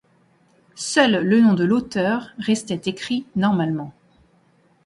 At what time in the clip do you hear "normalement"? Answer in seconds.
3.35-3.93